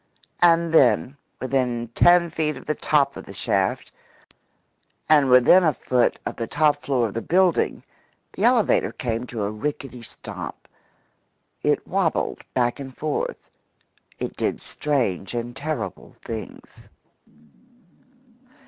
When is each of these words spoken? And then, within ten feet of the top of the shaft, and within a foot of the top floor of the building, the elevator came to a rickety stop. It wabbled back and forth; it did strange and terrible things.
And 0.41 0.73
then, 0.73 1.15
within 1.39 1.89
ten 1.93 2.31
feet 2.31 2.57
of 2.57 2.65
the 2.65 2.73
top 2.73 3.15
of 3.15 3.23
the 3.27 3.35
shaft, 3.35 3.91
and 5.07 5.29
within 5.29 5.63
a 5.63 5.75
foot 5.75 6.17
of 6.25 6.37
the 6.37 6.47
top 6.47 6.77
floor 6.77 7.07
of 7.09 7.13
the 7.13 7.21
building, 7.21 7.83
the 8.33 8.43
elevator 8.43 8.91
came 8.91 9.27
to 9.27 9.43
a 9.43 9.51
rickety 9.51 10.01
stop. 10.01 10.67
It 11.61 11.87
wabbled 11.87 12.41
back 12.55 12.79
and 12.79 12.97
forth; 12.97 13.47
it 14.17 14.35
did 14.35 14.59
strange 14.59 15.35
and 15.35 15.55
terrible 15.55 16.15
things. 16.19 16.89